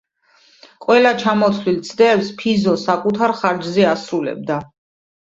ყველა 0.85 1.11
ზემოჩამოთვლილ 1.17 1.77
ცდებს 1.91 2.33
ფიზო 2.41 2.75
საკუთარ 2.89 3.39
ხარჯზე 3.45 3.89
ასრულებდა. 3.95 4.63